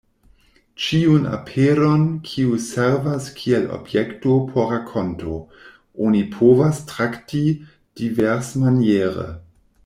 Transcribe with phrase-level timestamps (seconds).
[0.83, 5.37] Ĉiun aperon, kiu servas kiel objekto por rakonto,
[6.07, 7.43] oni povas trakti
[8.03, 9.29] diversmaniere.